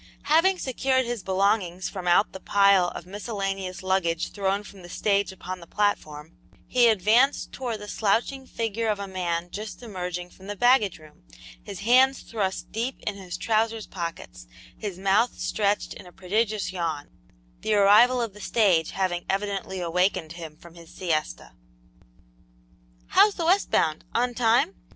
[0.23, 5.31] Having secured his belongings from out the pile of miscellaneous luggage thrown from the stage
[5.31, 6.35] upon the platform,
[6.65, 11.21] he advanced towards the slouching figure of a man just emerging from the baggage room,
[11.63, 17.11] his hands thrust deep in his trousers pockets, his mouth stretched in a prodigious yawn,
[17.59, 21.51] the arrival of the stage having evidently awakened him from his siesta.
[23.09, 24.73] "How's the west bound on time?"